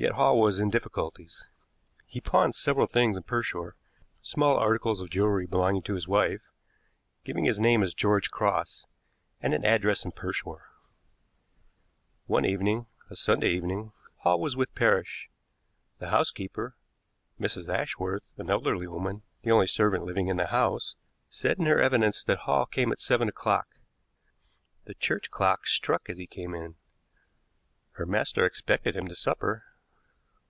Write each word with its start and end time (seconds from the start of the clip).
Yet 0.00 0.12
Hall 0.12 0.40
was 0.40 0.58
in 0.60 0.70
difficulties. 0.70 1.46
He 2.06 2.22
pawned 2.22 2.54
several 2.54 2.86
things 2.86 3.18
in 3.18 3.22
Pershore 3.24 3.76
small 4.22 4.56
articles 4.56 4.98
of 5.02 5.10
jewelry 5.10 5.46
belonging 5.46 5.82
to 5.82 5.94
his 5.94 6.08
wife 6.08 6.40
giving 7.22 7.44
his 7.44 7.60
name 7.60 7.82
as 7.82 7.92
George 7.92 8.30
Cross, 8.30 8.86
and 9.42 9.52
an 9.52 9.62
address 9.62 10.02
in 10.06 10.12
Pershore. 10.12 10.70
One 12.24 12.46
evening 12.46 12.86
a 13.10 13.14
Sunday 13.14 13.50
evening 13.50 13.92
Hall 14.20 14.40
was 14.40 14.56
with 14.56 14.74
Parrish. 14.74 15.28
The 15.98 16.08
housekeeper 16.08 16.74
Mrs. 17.38 17.68
Ashworth, 17.68 18.32
an 18.38 18.48
elderly 18.48 18.86
woman 18.86 19.20
the 19.42 19.50
only 19.50 19.66
servant 19.66 20.04
living 20.04 20.28
in 20.28 20.38
the 20.38 20.46
house, 20.46 20.94
said 21.28 21.58
in 21.58 21.66
her 21.66 21.78
evidence 21.78 22.24
that 22.24 22.38
Hall 22.38 22.64
came 22.64 22.90
at 22.90 23.00
seven 23.00 23.28
o'clock. 23.28 23.76
The 24.86 24.94
church 24.94 25.30
clock 25.30 25.66
struck 25.66 26.08
as 26.08 26.16
he 26.16 26.26
came 26.26 26.54
in. 26.54 26.76
Her 27.90 28.06
master 28.06 28.46
expected 28.46 28.96
him 28.96 29.06
to 29.06 29.14
supper. 29.14 29.64